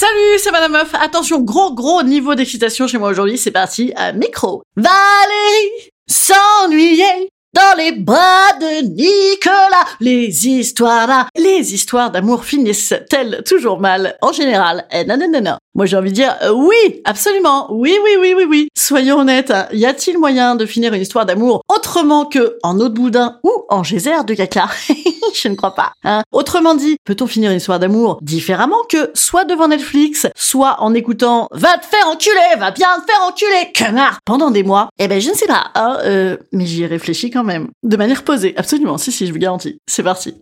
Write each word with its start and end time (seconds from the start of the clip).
Salut, 0.00 0.38
c'est 0.38 0.52
Madame 0.52 0.70
Meuf. 0.70 0.94
Attention, 0.94 1.40
gros 1.40 1.74
gros 1.74 2.04
niveau 2.04 2.36
d'excitation 2.36 2.86
chez 2.86 2.98
moi 2.98 3.08
aujourd'hui. 3.08 3.36
C'est 3.36 3.50
parti, 3.50 3.92
à 3.96 4.12
micro. 4.12 4.62
Valérie 4.76 5.90
s'ennuyait 6.08 7.30
dans 7.52 7.76
les 7.76 7.90
bras 7.90 8.52
de 8.60 8.82
Nicolas. 8.82 9.88
Les 9.98 10.46
histoires 10.46 11.26
les 11.36 11.74
histoires 11.74 12.12
d'amour 12.12 12.44
finissent-elles 12.44 13.42
toujours 13.44 13.80
mal? 13.80 14.16
En 14.22 14.30
général 14.30 14.86
Eh 14.92 15.04
non 15.04 15.16
non 15.16 15.40
non. 15.40 15.56
Moi 15.74 15.86
j'ai 15.86 15.96
envie 15.96 16.10
de 16.10 16.14
dire 16.14 16.36
euh, 16.42 16.52
oui, 16.52 17.02
absolument. 17.04 17.66
Oui 17.72 17.98
oui 18.04 18.12
oui 18.20 18.34
oui 18.36 18.46
oui. 18.48 18.68
Soyons 18.78 19.18
honnêtes, 19.18 19.50
hein. 19.50 19.66
y 19.72 19.84
a-t-il 19.84 20.16
moyen 20.16 20.54
de 20.54 20.64
finir 20.64 20.94
une 20.94 21.02
histoire 21.02 21.26
d'amour 21.26 21.62
autrement 21.74 22.24
que 22.24 22.56
en 22.62 22.78
eau 22.78 22.88
de 22.88 22.94
boudin 22.94 23.40
ou 23.42 23.50
en 23.68 23.82
geyser 23.82 24.22
de 24.24 24.34
caca? 24.34 24.68
Je 25.34 25.48
ne 25.48 25.54
crois 25.54 25.74
pas. 25.74 25.92
Hein. 26.04 26.22
Autrement 26.32 26.74
dit, 26.74 26.96
peut-on 27.04 27.26
finir 27.26 27.50
une 27.50 27.58
histoire 27.58 27.78
d'amour 27.78 28.18
différemment 28.22 28.82
que 28.88 29.10
soit 29.14 29.44
devant 29.44 29.68
Netflix, 29.68 30.26
soit 30.36 30.76
en 30.80 30.94
écoutant 30.94 31.48
Va 31.52 31.78
te 31.78 31.86
faire 31.86 32.08
enculer, 32.08 32.56
va 32.58 32.70
bien 32.70 32.88
te 33.00 33.10
faire 33.10 33.22
enculer, 33.26 33.72
connard 33.76 34.18
pendant 34.24 34.50
des 34.50 34.62
mois 34.62 34.88
Eh 34.98 35.08
ben 35.08 35.20
je 35.20 35.30
ne 35.30 35.34
sais 35.34 35.46
pas. 35.46 35.70
Hein, 35.74 35.98
euh, 36.04 36.36
mais 36.52 36.66
j'y 36.66 36.82
ai 36.82 36.86
réfléchi 36.86 37.30
quand 37.30 37.44
même, 37.44 37.68
de 37.82 37.96
manière 37.96 38.24
posée. 38.24 38.54
Absolument, 38.56 38.98
si 38.98 39.12
si, 39.12 39.26
je 39.26 39.32
vous 39.32 39.38
garantis. 39.38 39.78
C'est 39.86 40.02
parti. 40.02 40.34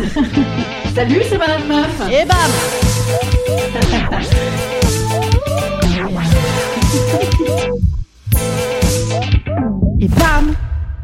Salut, 0.94 1.22
c'est 1.28 1.38
Madame 1.38 1.66
Meuf. 1.68 2.00
Et 2.10 2.24
bam 2.24 2.50
bam 10.18 10.54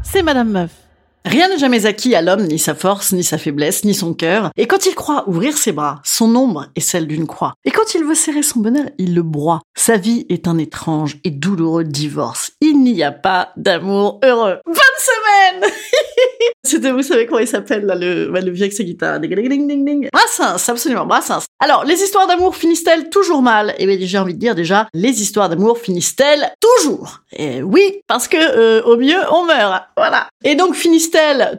C'est 0.03 0.23
Madame 0.23 0.51
Meuf. 0.51 0.86
Rien 1.27 1.48
n'est 1.48 1.58
jamais 1.58 1.86
acquis 1.86 2.14
à 2.14 2.22
l'homme, 2.22 2.44
ni 2.46 2.56
sa 2.56 2.77
force, 2.77 3.10
ni 3.10 3.24
sa 3.24 3.36
faiblesse, 3.36 3.84
ni 3.84 3.94
son 3.94 4.14
cœur. 4.14 4.50
Et 4.56 4.69
quand 4.69 4.86
il 4.86 4.94
croit 4.94 5.28
ouvrir 5.28 5.58
ses 5.58 5.72
bras, 5.72 6.00
son 6.05 6.36
ombre 6.36 6.69
est 6.77 6.80
celle 6.80 7.08
d'une 7.08 7.27
croix. 7.27 7.55
Et 7.64 7.72
quand 7.72 7.97
il 7.97 8.04
veut 8.04 8.14
serrer 8.14 8.44
son 8.44 8.60
bonheur, 8.60 8.87
il 8.97 9.12
le 9.12 9.25
broie. 9.25 9.60
Sa 9.76 9.97
vie 9.97 10.25
est 10.28 10.47
un 10.47 10.56
étrange 10.56 11.16
et 11.25 11.31
douloureux 11.31 11.82
divorce. 11.82 12.53
Il 12.60 12.81
n'y 12.81 13.03
a 13.03 13.10
pas 13.10 13.50
d'amour 13.56 14.20
heureux. 14.22 14.59
Bonne 14.65 14.75
semaine 14.98 15.69
C'était, 16.65 16.91
vous 16.91 17.03
savez 17.03 17.26
comment 17.26 17.41
il 17.41 17.47
s'appelle, 17.47 17.84
là, 17.86 17.94
le, 17.94 18.50
vieux 18.50 18.62
avec 18.62 18.72
sa 18.72 18.82
guitare. 18.82 19.20
Ding, 19.20 19.34
ding, 19.34 19.69
ding, 19.69 19.84
ding. 19.84 20.09
Brassens, 20.12 20.69
absolument, 20.69 21.06
Brassens. 21.06 21.44
Alors, 21.60 21.84
les 21.84 22.03
histoires 22.03 22.26
d'amour 22.26 22.56
finissent-elles 22.56 23.09
toujours 23.09 23.42
mal? 23.42 23.75
Eh 23.78 23.86
bien, 23.86 23.97
j'ai 24.00 24.19
envie 24.19 24.34
de 24.34 24.38
dire 24.38 24.54
déjà, 24.54 24.88
les 24.92 25.22
histoires 25.22 25.48
d'amour 25.48 25.78
finissent-elles 25.78 26.53
toujours? 26.60 27.20
Et 27.32 27.62
oui, 27.62 28.00
parce 28.06 28.28
que 28.28 28.36
euh, 28.36 28.82
au 28.82 28.97
mieux, 28.97 29.19
on 29.32 29.44
meurt. 29.44 29.84
Voilà. 29.97 30.28
Et 30.44 30.54
donc, 30.54 30.75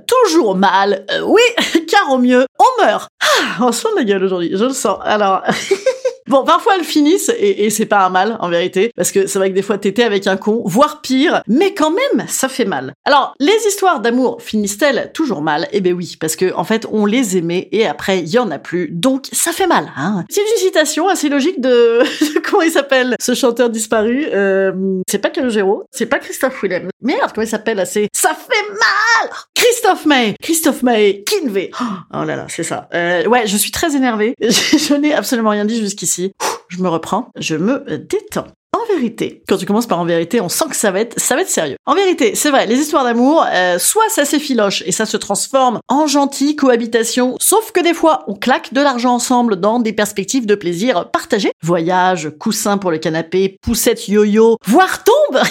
toujours 0.07 0.55
mal 0.55 1.05
Euh, 1.11 1.21
Oui, 1.25 1.41
car 1.89 2.11
au 2.11 2.17
mieux, 2.17 2.45
on 2.59 2.83
meurt. 2.85 3.09
Ah, 3.21 3.57
on 3.61 3.71
se 3.71 3.81
fout 3.81 3.91
de 3.91 3.97
la 3.97 4.03
gueule 4.03 4.23
aujourd'hui, 4.23 4.51
je 4.53 4.63
le 4.65 4.73
sens. 4.73 4.99
Alors... 5.03 5.41
Bon, 6.27 6.43
parfois 6.43 6.73
elles 6.77 6.83
finissent 6.83 7.31
et, 7.37 7.65
et 7.65 7.69
c'est 7.69 7.85
pas 7.85 8.05
un 8.05 8.09
mal 8.09 8.37
en 8.39 8.49
vérité, 8.49 8.91
parce 8.95 9.11
que 9.11 9.27
c'est 9.27 9.39
vrai 9.39 9.49
que 9.49 9.55
des 9.55 9.61
fois 9.61 9.77
t'étais 9.77 10.03
avec 10.03 10.27
un 10.27 10.37
con, 10.37 10.61
voire 10.65 11.01
pire, 11.01 11.41
mais 11.47 11.73
quand 11.73 11.91
même 11.91 12.27
ça 12.27 12.49
fait 12.49 12.65
mal. 12.65 12.93
Alors 13.05 13.33
les 13.39 13.57
histoires 13.67 14.01
d'amour 14.01 14.41
finissent-elles 14.41 15.11
toujours 15.13 15.41
mal? 15.41 15.67
Eh 15.71 15.81
ben 15.81 15.93
oui, 15.93 16.17
parce 16.19 16.35
que 16.35 16.53
en 16.53 16.63
fait 16.63 16.85
on 16.91 17.05
les 17.05 17.37
aimait 17.37 17.69
et 17.71 17.87
après 17.87 18.19
il 18.19 18.27
y 18.27 18.39
en 18.39 18.51
a 18.51 18.59
plus, 18.59 18.89
donc 18.91 19.27
ça 19.31 19.51
fait 19.51 19.67
mal. 19.67 19.91
Hein 19.95 20.25
c'est 20.29 20.41
une 20.41 20.57
citation 20.57 21.07
assez 21.07 21.29
logique 21.29 21.61
de 21.61 22.01
comment 22.41 22.63
il 22.63 22.71
s'appelle 22.71 23.15
ce 23.19 23.33
chanteur 23.33 23.69
disparu 23.69 24.27
euh, 24.33 24.73
C'est 25.09 25.19
pas 25.19 25.29
Calogero, 25.29 25.85
c'est 25.91 26.05
pas 26.05 26.19
Christophe 26.19 26.61
Willem. 26.61 26.89
Merde, 27.01 27.31
comment 27.33 27.45
il 27.45 27.49
s'appelle 27.49 27.79
assez 27.79 28.07
Ça 28.13 28.29
fait 28.35 28.69
mal 28.69 29.29
Christophe 29.55 30.05
May, 30.05 30.35
Christophe 30.41 30.83
May, 30.83 31.23
Kinvey. 31.23 31.71
Oh 32.13 32.23
là 32.23 32.35
là, 32.35 32.45
c'est 32.49 32.63
ça. 32.63 32.87
Euh, 32.93 33.25
ouais, 33.25 33.47
je 33.47 33.57
suis 33.57 33.71
très 33.71 33.95
énervée. 33.95 34.33
Je, 34.39 34.49
je 34.77 34.93
n'ai 34.93 35.13
absolument 35.13 35.49
rien 35.49 35.65
dit 35.65 35.79
jusqu'ici. 35.79 36.16
Je 36.69 36.77
me 36.79 36.89
reprends, 36.89 37.29
je 37.37 37.55
me 37.55 37.83
détends. 37.97 38.47
En 38.75 38.93
vérité, 38.93 39.41
quand 39.47 39.57
tu 39.57 39.65
commences 39.65 39.87
par 39.87 39.99
en 39.99 40.05
vérité, 40.05 40.41
on 40.41 40.49
sent 40.49 40.65
que 40.69 40.75
ça 40.75 40.91
va 40.91 40.99
être, 40.99 41.19
ça 41.19 41.35
va 41.35 41.41
être 41.41 41.49
sérieux. 41.49 41.77
En 41.85 41.95
vérité, 41.95 42.35
c'est 42.35 42.51
vrai, 42.51 42.67
les 42.67 42.75
histoires 42.75 43.05
d'amour, 43.05 43.45
euh, 43.51 43.79
soit 43.79 44.07
ça 44.09 44.25
s'effiloche 44.25 44.83
et 44.85 44.91
ça 44.91 45.05
se 45.05 45.17
transforme 45.17 45.79
en 45.87 46.05
gentille 46.05 46.55
cohabitation, 46.55 47.37
sauf 47.39 47.71
que 47.71 47.79
des 47.79 47.93
fois, 47.93 48.23
on 48.27 48.35
claque 48.35 48.73
de 48.73 48.81
l'argent 48.81 49.15
ensemble 49.15 49.55
dans 49.55 49.79
des 49.79 49.93
perspectives 49.93 50.45
de 50.45 50.53
plaisir 50.53 51.09
partagé. 51.11 51.53
Voyage, 51.63 52.29
coussin 52.37 52.77
pour 52.77 52.91
le 52.91 52.97
canapé, 52.97 53.57
poussette 53.61 54.09
yo-yo, 54.09 54.57
voire 54.67 55.03
tombe 55.03 55.41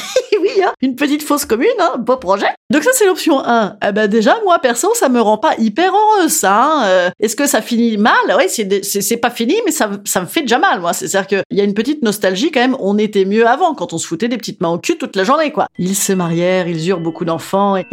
hein, 0.62 0.72
une 0.82 0.96
petite 0.96 1.22
fosse 1.22 1.44
commune, 1.44 1.68
hein, 1.80 1.94
beau 1.98 2.16
projet. 2.16 2.46
Donc 2.70 2.82
ça, 2.82 2.90
c'est 2.94 3.06
l'option 3.06 3.40
1. 3.44 3.76
Eh 3.88 3.92
ben 3.92 4.08
déjà, 4.08 4.36
moi, 4.44 4.58
perso, 4.58 4.92
ça 4.94 5.08
me 5.08 5.20
rend 5.20 5.38
pas 5.38 5.54
hyper 5.58 5.92
heureuse, 5.92 6.32
ça. 6.32 6.54
hein. 6.62 6.82
Euh, 6.86 7.10
Est-ce 7.20 7.36
que 7.36 7.46
ça 7.46 7.62
finit 7.62 7.96
mal? 7.96 8.12
Oui, 8.36 8.44
c'est 8.48 8.82
c'est 8.84 9.16
pas 9.18 9.30
fini, 9.30 9.54
mais 9.64 9.70
ça, 9.70 9.90
ça 10.04 10.20
me 10.20 10.26
fait 10.26 10.42
déjà 10.42 10.58
mal, 10.58 10.80
moi. 10.80 10.92
C'est-à-dire 10.92 11.26
qu'il 11.26 11.42
y 11.58 11.60
a 11.60 11.64
une 11.64 11.74
petite 11.74 12.02
nostalgie 12.02 12.50
quand 12.50 12.60
même. 12.60 12.76
On 12.80 12.98
était 12.98 13.24
mieux 13.24 13.46
avant, 13.46 13.74
quand 13.74 13.92
on 13.92 13.98
se 13.98 14.06
foutait 14.06 14.28
des 14.28 14.36
petites 14.36 14.60
mains 14.60 14.70
au 14.70 14.78
cul 14.78 14.96
toute 14.98 15.14
la 15.16 15.24
journée, 15.24 15.52
quoi. 15.52 15.66
Ils 15.78 15.94
se 15.96 16.12
marièrent, 16.12 16.66
ils 16.68 16.88
eurent 16.88 17.00
beaucoup 17.00 17.24
d'enfants, 17.24 17.76
et, 17.76 17.86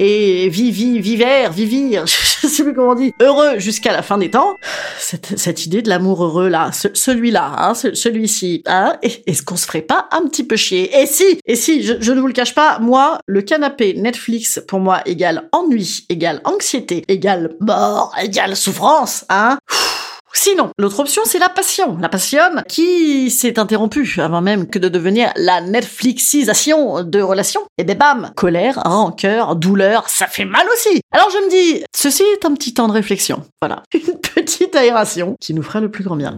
et 0.45 0.49
vivi, 0.49 0.99
vivèrent, 0.99 1.51
vivirent, 1.51 2.05
je 2.49 2.49
sais 2.49 2.63
plus 2.63 2.73
comment 2.73 2.91
on 2.91 2.95
dit, 2.95 3.13
heureux 3.21 3.57
jusqu'à 3.59 3.91
la 3.93 4.01
fin 4.01 4.17
des 4.17 4.29
temps. 4.29 4.55
Cette, 4.99 5.37
cette 5.39 5.65
idée 5.65 5.81
de 5.81 5.89
l'amour 5.89 6.23
heureux, 6.23 6.49
là, 6.49 6.71
ce- 6.73 6.87
celui-là, 6.93 7.53
hein, 7.57 7.73
ce- 7.73 7.93
celui-ci, 7.93 8.63
hein, 8.67 8.97
est- 9.01 9.23
est-ce 9.27 9.41
qu'on 9.43 9.55
se 9.55 9.65
ferait 9.65 9.81
pas 9.81 10.07
un 10.11 10.27
petit 10.27 10.43
peu 10.43 10.55
chier. 10.55 10.91
Et 11.01 11.05
si, 11.05 11.39
et 11.45 11.55
si, 11.55 11.83
je, 11.83 11.93
je 11.99 12.11
ne 12.11 12.19
vous 12.19 12.27
le 12.27 12.33
cache 12.33 12.53
pas, 12.55 12.79
moi, 12.79 13.19
le 13.27 13.41
canapé 13.41 13.93
Netflix, 13.95 14.61
pour 14.67 14.79
moi, 14.79 15.01
égale 15.05 15.47
ennui, 15.51 16.05
égale 16.09 16.41
anxiété, 16.43 17.03
égale 17.07 17.55
mort, 17.59 18.13
égale 18.21 18.55
souffrance, 18.55 19.25
hein 19.29 19.57
Sinon, 20.35 20.71
l'autre 20.79 20.99
option, 20.99 21.21
c'est 21.25 21.39
la 21.39 21.49
passion. 21.49 21.97
La 22.01 22.09
passion 22.09 22.39
qui 22.67 23.29
s'est 23.29 23.59
interrompue 23.59 24.19
avant 24.19 24.41
même 24.41 24.67
que 24.67 24.79
de 24.79 24.89
devenir 24.89 25.31
la 25.35 25.61
Netflixisation 25.61 27.03
de 27.03 27.21
relations. 27.21 27.61
Et 27.77 27.83
ben 27.83 27.97
bam, 27.97 28.31
colère, 28.35 28.81
rancœur, 28.83 29.55
douleur, 29.55 30.09
ça 30.09 30.27
fait 30.27 30.45
mal 30.45 30.65
aussi. 30.73 31.01
Alors 31.11 31.29
je 31.29 31.37
me 31.37 31.49
dis, 31.49 31.83
ceci 31.95 32.23
est 32.23 32.45
un 32.45 32.53
petit 32.53 32.73
temps 32.73 32.87
de 32.87 32.93
réflexion. 32.93 33.43
Voilà, 33.61 33.83
une 33.93 34.19
petite 34.19 34.75
aération 34.75 35.35
qui 35.39 35.53
nous 35.53 35.63
fera 35.63 35.79
le 35.79 35.91
plus 35.91 36.03
grand 36.03 36.15
bien. 36.15 36.37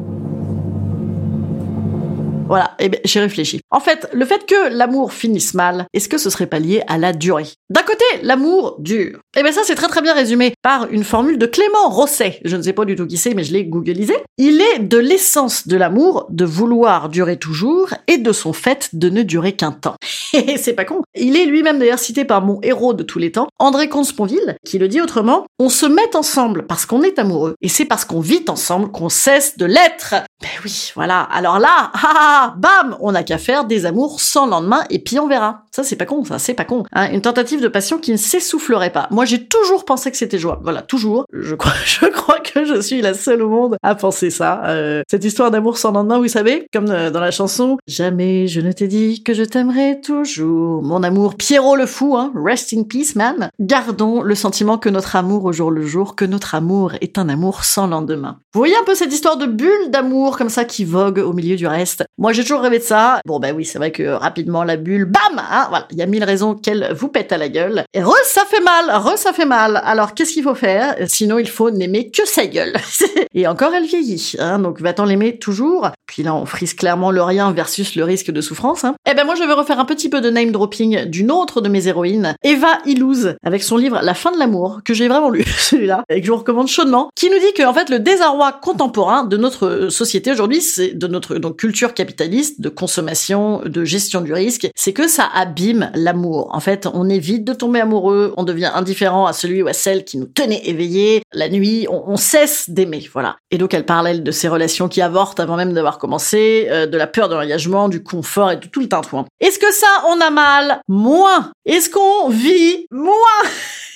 Voilà, 2.48 2.76
et 2.78 2.90
ben 2.90 3.00
j'ai 3.04 3.20
réfléchi. 3.20 3.60
En 3.72 3.80
fait, 3.80 4.08
le 4.14 4.24
fait 4.24 4.46
que 4.46 4.70
l'amour 4.72 5.14
finisse 5.14 5.56
mal, 5.56 5.88
est-ce 5.94 6.08
que 6.08 6.20
ce 6.20 6.30
serait 6.30 6.46
pas 6.46 6.60
lié 6.60 6.84
à 6.88 7.00
la 7.00 7.12
durée? 7.12 7.48
D'un 7.72 7.82
côté, 7.82 8.06
l'amour 8.22 8.76
dure. 8.78 9.20
Et 9.36 9.42
ben 9.42 9.52
ça 9.52 9.62
c'est 9.64 9.74
très 9.74 9.88
très 9.88 10.04
bien 10.04 10.14
résumé 10.14 10.54
par 10.62 10.88
une 10.92 11.04
formule 11.04 11.40
de 11.40 11.48
Clément 11.48 11.90
Rosset. 11.90 12.40
Je 12.46 12.56
ne 12.56 12.62
sais 12.62 12.74
pas 12.74 12.86
du 12.86 12.96
tout 12.96 13.08
qui 13.08 13.18
c'est, 13.18 13.34
mais 13.34 13.44
je 13.44 13.52
l'ai 13.52 13.66
googlisé. 13.66 14.16
Il 14.38 14.62
est 14.62 14.80
de 14.80 14.98
l'essence 14.98 15.68
de 15.68 15.76
l'amour 15.76 16.28
de 16.30 16.46
vouloir 16.46 17.10
durer 17.10 17.38
toujours 17.38 17.96
et 18.08 18.20
de 18.20 18.32
son 18.32 18.54
fait 18.54 18.90
de 18.94 19.10
ne 19.10 19.24
durer 19.24 19.54
qu'un 19.54 19.72
temps. 19.72 19.96
Et 20.34 20.58
c'est 20.58 20.74
pas 20.74 20.86
con. 20.86 21.02
Il 21.16 21.38
est 21.38 21.46
lui-même 21.46 21.80
d'ailleurs 21.80 22.00
cité 22.00 22.26
par 22.26 22.42
mon 22.42 22.60
héros 22.62 22.94
de 22.94 23.04
tous 23.04 23.20
les 23.20 23.32
temps, 23.32 23.48
André 23.58 23.90
Comte-Sponville, 23.90 24.58
qui 24.66 24.78
le 24.78 24.88
dit 24.88 25.02
autrement, 25.02 25.46
on 25.60 25.70
se 25.70 25.86
met 25.86 26.16
ensemble 26.16 26.68
parce 26.68 26.86
qu'on 26.86 27.04
est 27.04 27.18
amoureux, 27.20 27.56
et 27.62 27.70
c'est 27.70 27.86
parce 27.86 28.06
qu'on 28.06 28.20
vit 28.20 28.46
ensemble 28.50 28.92
qu'on 28.92 29.10
cesse 29.10 29.58
de 29.58 29.66
l'être. 29.66 30.16
Ben 30.42 30.50
oui, 30.64 30.92
voilà. 30.96 31.22
Alors 31.22 31.60
là, 31.60 31.92
ah, 31.94 32.35
Ah, 32.38 32.54
bam, 32.58 32.98
on 33.00 33.14
n'a 33.14 33.24
qu'à 33.24 33.38
faire 33.38 33.64
des 33.64 33.86
amours 33.86 34.20
sans 34.20 34.46
lendemain 34.46 34.84
et 34.90 35.00
puis 35.00 35.20
on 35.20 35.28
verra. 35.28 35.64
Ça, 35.72 35.84
c'est 35.84 35.96
pas 35.96 36.06
con, 36.06 36.26
ça, 36.26 36.38
c'est 36.38 36.54
pas 36.54 36.66
con. 36.66 36.84
Hein, 36.92 37.10
une 37.14 37.22
tentative 37.22 37.62
de 37.62 37.70
passion 37.70 37.98
qui 37.98 38.12
ne 38.12 38.18
s'essoufflerait 38.18 38.90
pas. 38.90 39.08
Moi, 39.10 39.24
j'ai 39.24 39.46
toujours 39.46 39.86
pensé 39.86 40.12
que 40.12 40.18
c'était 40.18 40.38
jouable. 40.38 40.60
Voilà, 40.64 40.82
toujours. 40.82 41.24
Je 41.32 41.56
crois, 41.56 41.72
je 41.86 42.08
crois 42.08 42.40
que 42.40 42.66
je 42.66 42.82
suis 42.82 43.02
la 43.02 43.14
seule 43.14 43.42
au 43.42 43.48
monde 43.48 43.78
à 43.82 43.96
penser 43.96 44.30
ça. 44.32 44.64
Euh, 44.66 45.02
cette 45.10 45.24
histoire 45.24 45.50
d'amour 45.50 45.78
sans 45.78 45.94
lendemain, 45.94 46.20
vous 46.20 46.28
savez, 46.28 46.68
comme 46.74 46.90
euh, 46.90 47.10
dans 47.10 47.22
la 47.22 47.32
chanson 47.32 47.78
Jamais 47.88 48.48
je 48.48 48.60
ne 48.60 48.74
t'ai 48.74 48.88
dit 48.88 49.24
que 49.24 49.34
je 49.34 49.44
t'aimerais 49.44 50.02
toujours. 50.02 50.84
Mon 50.84 51.04
amour, 51.04 51.36
Pierrot 51.36 51.78
le 51.78 51.86
fou, 51.86 52.18
hein, 52.18 52.34
rest 52.36 52.74
in 52.74 52.84
peace, 52.84 53.16
man. 53.16 53.50
Gardons 53.62 54.22
le 54.22 54.36
sentiment 54.36 54.78
que 54.78 54.90
notre 54.90 55.16
amour 55.16 55.46
au 55.46 55.54
jour 55.54 55.72
le 55.72 55.86
jour, 55.86 56.18
que 56.18 56.26
notre 56.26 56.54
amour 56.54 56.92
est 57.00 57.18
un 57.18 57.30
amour 57.30 57.64
sans 57.64 57.88
lendemain. 57.88 58.40
Vous 58.54 58.60
voyez 58.60 58.76
un 58.76 58.84
peu 58.84 58.96
cette 58.96 59.14
histoire 59.14 59.38
de 59.38 59.46
bulle 59.46 59.90
d'amour 59.90 60.38
comme 60.38 60.50
ça 60.50 60.66
qui 60.66 60.84
vogue 60.84 61.20
au 61.20 61.32
milieu 61.32 61.56
du 61.56 61.68
reste? 61.68 62.04
Moi, 62.26 62.34
j'ai 62.34 62.42
toujours 62.42 62.62
rêvé 62.62 62.80
de 62.80 62.84
ça. 62.84 63.20
Bon, 63.28 63.40
ben 63.40 63.56
oui, 63.56 63.66
c'est 63.66 63.78
vrai 63.78 63.92
que 63.92 64.02
rapidement 64.02 64.64
la 64.64 64.78
bulle, 64.78 65.06
bam, 65.06 65.38
hein, 65.38 65.68
voilà, 65.70 65.86
il 65.92 66.00
y 66.00 66.02
a 66.02 66.08
mille 66.08 66.24
raisons 66.24 66.56
qu'elle 66.56 66.92
vous 66.92 67.08
pète 67.08 67.32
à 67.32 67.38
la 67.38 67.50
gueule. 67.50 67.84
Et 67.94 68.02
re, 68.02 68.16
ça 68.24 68.42
fait 68.50 68.62
mal, 68.62 68.90
re, 68.90 69.16
ça 69.16 69.32
fait 69.32 69.46
mal. 69.46 69.80
Alors, 69.86 70.16
qu'est-ce 70.16 70.34
qu'il 70.34 70.42
faut 70.42 70.56
faire? 70.56 70.96
Sinon, 71.06 71.38
il 71.38 71.48
faut 71.48 71.70
n'aimer 71.70 72.10
que 72.10 72.28
sa 72.28 72.48
gueule. 72.48 72.74
Et 73.36 73.46
encore, 73.46 73.76
elle 73.76 73.86
vieillit, 73.86 74.34
hein, 74.40 74.58
donc 74.58 74.82
va-t-on 74.82 75.06
l'aimer 75.06 75.38
toujours? 75.38 75.92
Puis 76.08 76.24
là, 76.24 76.34
on 76.34 76.48
frise 76.48 76.74
clairement 76.74 77.12
le 77.12 77.22
rien 77.22 77.52
versus 77.52 77.96
le 77.96 78.04
risque 78.04 78.32
de 78.32 78.42
souffrance. 78.42 78.84
Hein. 78.86 78.96
Eh 79.08 79.14
ben 79.14 79.24
moi, 79.24 79.36
je 79.36 79.44
vais 79.44 79.54
refaire 79.54 79.80
un 79.80 79.86
petit 79.86 80.10
peu 80.10 80.20
de 80.20 80.32
name 80.32 80.52
dropping 80.52 81.06
d'une 81.06 81.30
autre 81.30 81.62
de 81.62 81.70
mes 81.70 81.88
héroïnes, 81.88 82.34
Eva 82.44 82.80
Illouz, 82.88 83.36
avec 83.44 83.62
son 83.62 83.78
livre 83.78 84.00
La 84.02 84.16
fin 84.16 84.32
de 84.32 84.40
l'amour, 84.40 84.80
que 84.84 84.96
j'ai 84.96 85.08
vraiment 85.08 85.30
lu, 85.30 85.44
celui-là, 85.60 86.04
et 86.10 86.22
que 86.22 86.26
je 86.26 86.32
vous 86.32 86.40
recommande 86.40 86.70
chaudement, 86.70 87.12
qui 87.16 87.30
nous 87.30 87.38
dit 87.38 87.54
que 87.56 87.64
en 87.68 87.74
fait, 87.76 87.92
le 87.92 88.00
désarroi 88.00 88.52
contemporain 88.54 89.26
de 89.26 89.38
notre 89.38 89.90
société 89.90 90.32
aujourd'hui, 90.32 90.62
c'est 90.62 90.98
de 90.98 91.06
notre 91.06 91.36
donc 91.36 91.58
culture 91.58 91.94
de 92.16 92.70
consommation, 92.70 93.62
de 93.66 93.84
gestion 93.84 94.22
du 94.22 94.34
risque, 94.34 94.70
c'est 94.76 94.94
que 94.94 95.08
ça 95.08 95.30
abîme 95.34 95.92
l'amour. 95.94 96.50
En 96.52 96.60
fait, 96.60 96.88
on 96.94 97.10
évite 97.10 97.44
de 97.44 97.54
tomber 97.54 97.80
amoureux, 97.80 98.34
on 98.38 98.44
devient 98.44 98.72
indifférent 98.74 99.26
à 99.26 99.34
celui 99.34 99.62
ou 99.62 99.68
à 99.68 99.74
celle 99.74 100.06
qui 100.06 100.18
nous 100.18 100.26
tenait 100.26 100.62
éveillés. 100.66 101.22
La 101.34 101.50
nuit, 101.50 101.88
on, 101.90 102.16
cesse 102.18 102.70
d'aimer, 102.70 103.08
voilà. 103.12 103.36
Et 103.52 103.58
donc 103.58 103.74
elle 103.74 103.86
parlait 103.86 104.20
de 104.20 104.32
ces 104.32 104.48
relations 104.48 104.88
qui 104.88 105.02
avortent 105.02 105.40
avant 105.40 105.58
même 105.58 105.74
d'avoir 105.74 105.98
commencé, 105.98 106.68
euh, 106.70 106.88
de 106.88 106.98
la 106.98 107.08
peur 107.08 107.30
de 107.30 107.36
l'engagement, 107.36 107.90
du 107.90 108.02
confort 108.02 108.52
et 108.52 108.58
de 108.58 108.68
tout 108.68 108.80
le 108.80 108.88
tintouin. 108.88 109.26
Est-ce 109.42 109.60
que 109.60 109.72
ça, 109.74 109.88
on 110.08 110.22
a 110.22 110.30
mal? 110.30 110.80
Moins. 110.88 111.52
Est-ce 111.66 111.90
qu'on 111.90 112.30
vit 112.30 112.88
Moins? 112.92 113.16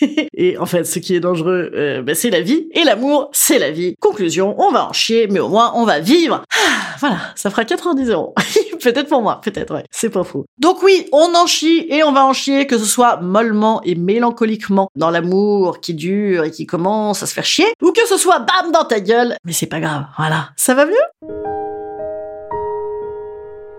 et 0.34 0.58
en 0.58 0.66
fait, 0.66 0.84
ce 0.84 1.00
qui 1.00 1.16
est 1.16 1.20
dangereux, 1.20 1.72
euh, 1.74 2.02
ben, 2.02 2.16
c'est 2.16 2.30
la 2.30 2.42
vie. 2.42 2.68
Et 2.74 2.84
l'amour, 2.84 3.30
c'est 3.34 3.60
la 3.60 3.72
vie. 3.72 3.96
Conclusion, 4.00 4.56
on 4.60 4.72
va 4.72 4.88
en 4.88 4.94
chier, 4.94 5.28
mais 5.28 5.40
au 5.40 5.50
moins, 5.50 5.72
on 5.76 5.86
va 5.86 6.00
vivre. 6.00 6.44
Ah, 6.54 6.96
voilà, 7.00 7.18
ça 7.36 7.50
fera 7.50 7.66
90 7.66 8.09
peut-être 8.82 9.08
pour 9.08 9.22
moi, 9.22 9.42
peut-être, 9.44 9.74
ouais. 9.74 9.84
C'est 9.92 10.10
pas 10.10 10.24
faux. 10.24 10.46
Donc 10.58 10.84
oui, 10.84 11.08
on 11.12 11.36
en 11.36 11.46
chie 11.46 11.86
et 11.90 12.04
on 12.04 12.12
va 12.12 12.26
en 12.26 12.34
chier, 12.34 12.68
que 12.68 12.78
ce 12.78 12.86
soit 12.86 13.18
mollement 13.18 13.82
et 13.84 13.96
mélancoliquement 13.96 14.90
dans 14.96 15.10
l'amour 15.10 15.80
qui 15.80 15.94
dure 15.94 16.44
et 16.44 16.52
qui 16.52 16.66
commence 16.66 17.24
à 17.24 17.26
se 17.26 17.34
faire 17.34 17.46
chier, 17.46 17.68
ou 17.82 17.92
que 17.92 18.06
ce 18.08 18.18
soit 18.18 18.40
bam 18.40 18.72
dans 18.72 18.86
ta 18.86 19.00
gueule. 19.00 19.36
Mais 19.46 19.54
c'est 19.54 19.68
pas 19.68 19.80
grave, 19.80 20.06
voilà. 20.18 20.50
Ça 20.56 20.74
va 20.74 20.86
mieux? 20.86 20.94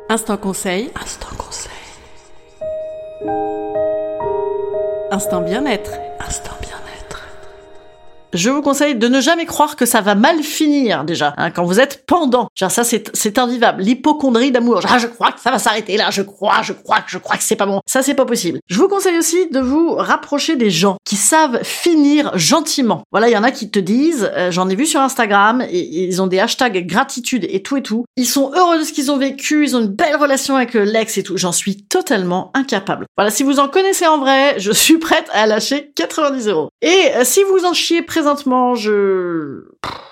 Instant 0.08 0.36
conseil. 0.36 0.90
Instant 1.00 1.28
conseil. 1.38 1.70
Instant 5.12 5.40
bien-être. 5.40 5.92
Instant 6.18 6.59
je 8.32 8.50
vous 8.50 8.62
conseille 8.62 8.94
de 8.94 9.08
ne 9.08 9.20
jamais 9.20 9.46
croire 9.46 9.76
que 9.76 9.86
ça 9.86 10.00
va 10.00 10.14
mal 10.14 10.42
finir 10.42 11.04
déjà 11.04 11.34
hein, 11.36 11.50
quand 11.50 11.64
vous 11.64 11.80
êtes 11.80 12.04
pendant. 12.06 12.48
Genre 12.54 12.70
ça 12.70 12.84
c'est 12.84 13.10
c'est 13.14 13.38
invivable. 13.38 13.82
L'hypochondrie 13.82 14.52
d'amour. 14.52 14.80
Ah 14.88 14.98
je 14.98 15.06
crois 15.06 15.32
que 15.32 15.40
ça 15.40 15.50
va 15.50 15.58
s'arrêter 15.58 15.96
là. 15.96 16.10
Je 16.10 16.22
crois, 16.22 16.62
je 16.62 16.72
crois, 16.72 16.98
je 17.06 17.18
crois 17.18 17.36
que 17.36 17.42
c'est 17.42 17.56
pas 17.56 17.66
bon. 17.66 17.80
Ça 17.86 18.02
c'est 18.02 18.14
pas 18.14 18.26
possible. 18.26 18.60
Je 18.68 18.78
vous 18.78 18.88
conseille 18.88 19.18
aussi 19.18 19.48
de 19.48 19.60
vous 19.60 19.94
rapprocher 19.94 20.56
des 20.56 20.70
gens 20.70 20.96
qui 21.04 21.16
savent 21.16 21.62
finir 21.62 22.30
gentiment. 22.36 23.02
Voilà, 23.10 23.28
il 23.28 23.32
y 23.32 23.36
en 23.36 23.42
a 23.42 23.50
qui 23.50 23.70
te 23.70 23.78
disent, 23.78 24.30
euh, 24.36 24.50
j'en 24.50 24.68
ai 24.68 24.74
vu 24.74 24.86
sur 24.86 25.00
Instagram, 25.00 25.62
et, 25.62 26.04
ils 26.04 26.22
ont 26.22 26.26
des 26.26 26.38
hashtags 26.38 26.86
gratitude 26.86 27.46
et 27.48 27.62
tout 27.62 27.76
et 27.76 27.82
tout. 27.82 28.04
Ils 28.16 28.26
sont 28.26 28.52
heureux 28.54 28.78
de 28.78 28.84
ce 28.84 28.92
qu'ils 28.92 29.10
ont 29.10 29.16
vécu, 29.16 29.64
ils 29.64 29.76
ont 29.76 29.80
une 29.80 29.88
belle 29.88 30.16
relation 30.16 30.56
avec 30.56 30.74
l'ex 30.74 31.18
et 31.18 31.22
tout. 31.22 31.36
J'en 31.36 31.52
suis 31.52 31.82
totalement 31.84 32.50
incapable. 32.54 33.06
Voilà, 33.16 33.30
si 33.30 33.42
vous 33.42 33.58
en 33.58 33.68
connaissez 33.68 34.06
en 34.06 34.18
vrai, 34.18 34.54
je 34.58 34.72
suis 34.72 34.98
prête 34.98 35.26
à 35.32 35.46
lâcher 35.46 35.92
90 35.96 36.48
euros. 36.48 36.68
Et 36.82 37.10
euh, 37.16 37.24
si 37.24 37.42
vous 37.44 37.64
en 37.64 37.72
chiez 37.72 38.02
présentement, 38.20 38.74
je 38.74 39.64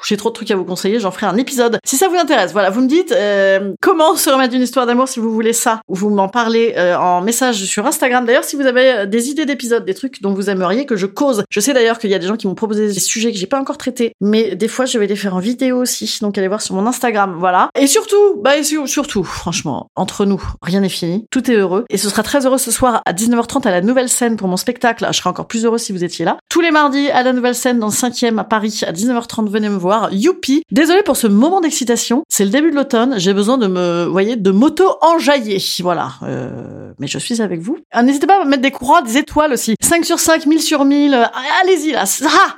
j'ai 0.06 0.17
trop 0.17 0.31
de 0.31 0.35
trucs 0.35 0.50
à 0.50 0.56
vous 0.56 0.65
conseiller, 0.65 1.00
j'en 1.00 1.11
ferai 1.11 1.26
un 1.26 1.37
épisode. 1.37 1.79
Si 1.85 1.97
ça 1.97 2.09
vous 2.09 2.17
intéresse, 2.17 2.53
voilà, 2.53 2.70
vous 2.70 2.81
me 2.81 2.88
dites 2.88 3.12
euh, 3.12 3.75
comment 3.81 4.17
se 4.17 4.31
remettre 4.31 4.55
une 4.55 4.62
histoire 4.62 4.87
d'amour 4.87 5.09
si 5.09 5.20
vous 5.20 5.32
voulez 5.32 5.53
ça, 5.53 5.81
ou 5.88 5.94
vous 5.94 6.11
m'en 6.11 6.29
parlez 6.29 6.75
euh, 6.76 6.97
en 6.97 7.20
message 7.20 7.65
sur 7.65 7.87
Instagram. 7.87 8.25
D'ailleurs, 8.25 8.44
si 8.44 8.56
vous 8.56 8.67
avez 8.67 8.91
euh, 8.91 9.06
des 9.06 9.29
idées 9.29 9.44
d'épisodes, 9.44 9.85
des 9.85 9.94
trucs 9.94 10.23
dont 10.23 10.32
vous 10.32 10.50
aimeriez 10.50 10.87
que 10.87 10.97
je 10.97 11.06
cause. 11.06 11.44
Je 11.50 11.61
sais 11.61 11.75
d'ailleurs 11.75 11.99
qu'il 11.99 12.11
y 12.11 12.15
a 12.15 12.19
des 12.19 12.26
gens 12.26 12.37
qui 12.37 12.47
m'ont 12.47 12.55
proposé 12.55 12.88
des 12.88 13.00
sujets 13.00 13.32
que 13.32 13.38
j'ai 13.38 13.47
pas 13.47 13.61
encore 13.61 13.79
traités, 13.79 14.12
mais 14.20 14.55
des 14.55 14.69
fois 14.69 14.87
je 14.87 14.99
vais 14.99 15.06
les 15.06 15.17
faire 15.17 15.35
en 15.35 15.41
vidéo 15.41 15.82
aussi, 15.82 16.19
donc 16.21 16.38
allez 16.38 16.49
voir 16.49 16.62
sur 16.62 16.75
mon 16.75 16.87
Instagram, 16.87 17.37
voilà. 17.38 17.69
Et 17.79 17.87
surtout, 17.87 18.41
bah 18.41 18.56
et 18.56 18.62
surtout, 18.62 19.25
franchement, 19.25 19.91
entre 19.97 20.25
nous, 20.25 20.43
rien 20.62 20.81
n'est 20.81 20.88
fini, 20.88 21.26
tout 21.31 21.50
est 21.50 21.55
heureux, 21.55 21.85
et 21.91 21.99
ce 21.99 22.09
sera 22.09 22.23
très 22.23 22.47
heureux 22.47 22.59
ce 22.59 22.71
soir 22.71 23.03
à 23.05 23.12
19h30 23.12 23.67
à 23.67 23.71
la 23.71 23.81
nouvelle 23.81 24.09
scène 24.09 24.37
pour 24.37 24.49
mon 24.49 24.56
spectacle. 24.56 25.06
Je 25.11 25.17
serai 25.17 25.31
encore 25.31 25.47
plus 25.47 25.64
heureux 25.64 25.79
si 25.79 25.93
vous 25.93 26.05
étiez 26.05 26.25
là. 26.25 26.38
Tous 26.49 26.61
les 26.61 26.71
mardis 26.71 27.11
à 27.11 27.23
la 27.23 27.32
nouvelle 27.32 27.55
scène 27.55 27.79
dans 27.79 27.88
le 27.88 27.93
5e 27.93 28.38
à 28.38 28.44
Paris 28.44 28.81
à 28.87 28.93
19h30, 28.93 29.49
venez 29.58 29.69
me 29.69 29.78
voir. 29.78 30.12
Youpi 30.12 30.62
Désolé 30.70 31.02
pour 31.02 31.16
ce 31.16 31.26
moment 31.26 31.60
d'excitation, 31.60 32.25
c'est 32.28 32.44
le 32.44 32.50
début 32.50 32.70
de 32.70 32.76
l'automne, 32.76 33.14
j'ai 33.19 33.34
besoin 33.34 33.58
de 33.58 33.66
me, 33.66 34.06
voyez, 34.06 34.37
de 34.37 34.50
m'auto-enjailler. 34.50 35.58
Voilà. 35.81 36.12
Euh, 36.22 36.93
mais 36.99 37.06
je 37.06 37.19
suis 37.19 37.43
avec 37.43 37.60
vous. 37.60 37.78
Ah, 37.90 38.02
n'hésitez 38.02 38.26
pas 38.26 38.43
à 38.43 38.44
mettre 38.44 38.62
des 38.62 38.70
croix, 38.70 39.02
des 39.02 39.16
étoiles 39.16 39.52
aussi. 39.52 39.75
5 39.81 40.05
sur 40.05 40.19
5, 40.19 40.46
1000 40.46 40.60
sur 40.62 40.84
1000. 40.84 41.14
Euh, 41.14 41.25
allez-y 41.62 41.93
là. 41.93 42.05
Ah 42.25 42.56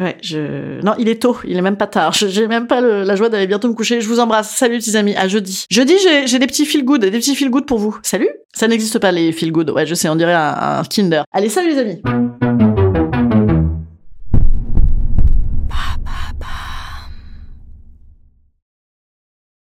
Ouais, 0.00 0.16
je... 0.22 0.80
Non, 0.82 0.94
il 0.98 1.08
est 1.08 1.22
tôt, 1.22 1.36
il 1.44 1.56
est 1.56 1.62
même 1.62 1.76
pas 1.76 1.86
tard. 1.86 2.12
J'ai 2.14 2.48
même 2.48 2.66
pas 2.66 2.80
la 2.80 3.14
joie 3.16 3.28
d'aller 3.28 3.46
bientôt 3.46 3.68
me 3.68 3.74
coucher. 3.74 4.00
Je 4.00 4.08
vous 4.08 4.18
embrasse. 4.18 4.50
Salut, 4.50 4.78
petits 4.78 4.96
amis. 4.96 5.14
À 5.14 5.28
jeudi. 5.28 5.66
Jeudi, 5.70 5.94
j'ai 6.26 6.38
des 6.38 6.46
petits 6.46 6.66
feel 6.66 6.84
good, 6.84 7.02
des 7.02 7.10
petits 7.10 7.36
feel 7.36 7.50
good 7.50 7.66
pour 7.66 7.78
vous. 7.78 7.96
Salut. 8.02 8.30
Ça 8.52 8.66
n'existe 8.66 8.98
pas 8.98 9.12
les 9.12 9.30
feel 9.32 9.52
good. 9.52 9.70
Ouais, 9.70 9.86
je 9.86 9.94
sais, 9.94 10.08
on 10.08 10.16
dirait 10.16 10.34
un 10.34 10.82
Kinder. 10.84 11.24
Allez, 11.32 11.48
salut 11.48 11.70
les 11.70 11.78
amis. 11.78 12.02